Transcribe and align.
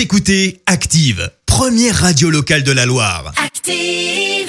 Vous 0.00 0.04
écoutez 0.04 0.62
Active, 0.64 1.30
première 1.44 1.94
radio 1.94 2.30
locale 2.30 2.62
de 2.62 2.72
la 2.72 2.86
Loire. 2.86 3.34
Active. 3.36 4.48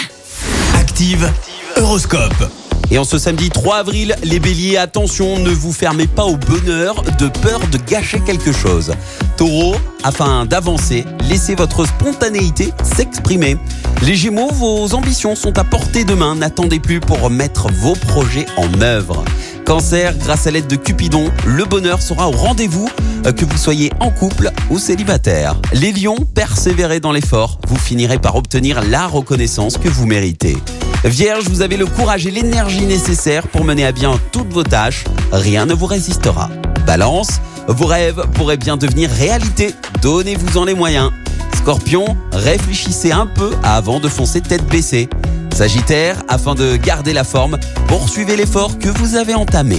Active, 0.75 1.29
Horoscope. 1.75 2.49
Et 2.89 2.97
en 2.97 3.03
ce 3.03 3.17
samedi 3.17 3.49
3 3.49 3.79
avril, 3.79 4.15
les 4.23 4.39
béliers, 4.39 4.77
attention, 4.77 5.39
ne 5.39 5.49
vous 5.49 5.73
fermez 5.73 6.07
pas 6.07 6.23
au 6.23 6.37
bonheur 6.37 7.03
de 7.19 7.27
peur 7.27 7.59
de 7.69 7.77
gâcher 7.77 8.21
quelque 8.21 8.53
chose. 8.53 8.93
Taureau, 9.35 9.75
afin 10.05 10.45
d'avancer, 10.45 11.03
laissez 11.29 11.55
votre 11.55 11.85
spontanéité 11.85 12.69
s'exprimer. 12.95 13.57
Les 14.03 14.15
gémeaux, 14.15 14.53
vos 14.53 14.93
ambitions 14.93 15.35
sont 15.35 15.59
à 15.59 15.65
portée 15.65 16.05
de 16.05 16.13
main, 16.13 16.35
n'attendez 16.35 16.79
plus 16.79 17.01
pour 17.01 17.29
mettre 17.29 17.69
vos 17.73 17.95
projets 17.95 18.45
en 18.55 18.81
œuvre. 18.81 19.25
Cancer, 19.65 20.17
grâce 20.17 20.47
à 20.47 20.51
l'aide 20.51 20.67
de 20.67 20.75
Cupidon, 20.75 21.31
le 21.45 21.65
bonheur 21.65 22.01
sera 22.01 22.27
au 22.27 22.31
rendez-vous, 22.31 22.89
euh, 23.25 23.31
que 23.31 23.45
vous 23.45 23.57
soyez 23.57 23.91
en 23.99 24.09
couple 24.09 24.51
ou 24.69 24.79
célibataire. 24.79 25.55
Les 25.73 25.91
lions, 25.91 26.17
persévérez 26.33 26.99
dans 26.99 27.11
l'effort, 27.11 27.59
vous 27.67 27.77
finirez 27.77 28.19
par 28.19 28.35
obtenir 28.35 28.81
la 28.83 29.07
reconnaissance 29.07 29.77
que 29.77 29.89
vous 29.89 30.05
méritez. 30.05 30.57
Vierge, 31.03 31.45
vous 31.49 31.61
avez 31.61 31.77
le 31.77 31.85
courage 31.85 32.27
et 32.27 32.31
l'énergie 32.31 32.85
nécessaires 32.85 33.47
pour 33.47 33.63
mener 33.63 33.85
à 33.85 33.91
bien 33.91 34.19
toutes 34.31 34.51
vos 34.51 34.63
tâches, 34.63 35.05
rien 35.31 35.65
ne 35.65 35.73
vous 35.73 35.87
résistera. 35.87 36.49
Balance, 36.85 37.39
vos 37.67 37.85
rêves 37.85 38.23
pourraient 38.33 38.57
bien 38.57 38.77
devenir 38.77 39.09
réalité, 39.09 39.73
donnez-vous-en 40.01 40.65
les 40.65 40.75
moyens. 40.75 41.11
Scorpion, 41.55 42.17
réfléchissez 42.31 43.11
un 43.11 43.27
peu 43.27 43.51
avant 43.63 43.99
de 43.99 44.09
foncer 44.09 44.41
tête 44.41 44.65
baissée. 44.65 45.09
Sagittaire, 45.53 46.17
afin 46.27 46.55
de 46.55 46.75
garder 46.75 47.13
la 47.13 47.23
forme, 47.23 47.57
poursuivez 47.87 48.35
l'effort 48.35 48.79
que 48.79 48.89
vous 48.89 49.15
avez 49.15 49.33
entamé. 49.35 49.77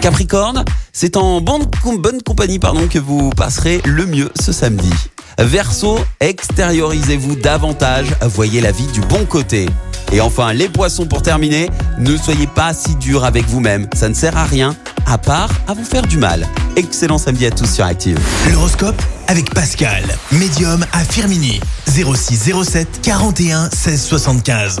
Capricorne, 0.00 0.64
c'est 0.92 1.16
en 1.16 1.40
bonne, 1.40 1.66
compagnie 2.24 2.58
pardon, 2.58 2.88
que 2.88 2.98
vous 2.98 3.30
passerez 3.30 3.80
le 3.84 4.06
mieux 4.06 4.30
ce 4.40 4.52
samedi. 4.52 4.92
Verseau, 5.38 5.98
extériorisez-vous 6.20 7.36
davantage, 7.36 8.14
voyez 8.22 8.60
la 8.60 8.72
vie 8.72 8.86
du 8.86 9.00
bon 9.00 9.24
côté. 9.26 9.68
Et 10.12 10.20
enfin, 10.20 10.52
les 10.52 10.68
poissons 10.68 11.06
pour 11.06 11.22
terminer, 11.22 11.70
ne 11.98 12.16
soyez 12.16 12.46
pas 12.46 12.74
si 12.74 12.96
dur 12.96 13.24
avec 13.24 13.46
vous-même, 13.46 13.88
ça 13.94 14.08
ne 14.08 14.14
sert 14.14 14.36
à 14.36 14.44
rien, 14.44 14.74
à 15.06 15.18
part 15.18 15.50
à 15.68 15.74
vous 15.74 15.84
faire 15.84 16.06
du 16.06 16.18
mal. 16.18 16.46
Excellent 16.76 17.18
samedi 17.18 17.46
à 17.46 17.50
tous 17.50 17.70
sur 17.70 17.84
Active. 17.84 18.18
L'horoscope 18.50 19.00
avec 19.28 19.54
Pascal, 19.54 20.04
médium 20.32 20.84
à 20.92 21.04
Firmini. 21.04 21.60
06 21.86 22.52
07 22.64 23.00
41 23.02 23.70
16 23.70 24.02
75. 24.02 24.80